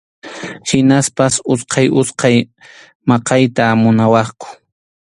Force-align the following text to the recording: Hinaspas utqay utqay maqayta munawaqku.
Hinaspas 0.67 1.33
utqay 1.53 1.87
utqay 1.99 2.37
maqayta 3.07 3.63
munawaqku. 3.81 4.47